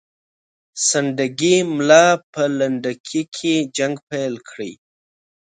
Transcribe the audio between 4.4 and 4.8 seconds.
کړي.